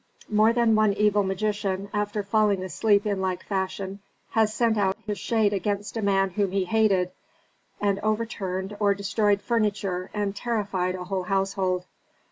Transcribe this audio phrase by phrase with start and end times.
[0.31, 3.99] More than one evil magician, after falling asleep in like fashion,
[4.31, 7.11] has sent out his shade against a man whom he hated,
[7.79, 11.85] and overturned or destroyed furniture and terrified a whole household.